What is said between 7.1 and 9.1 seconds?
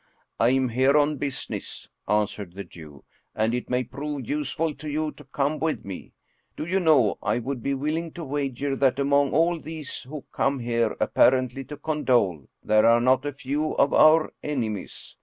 I would be willing to wager that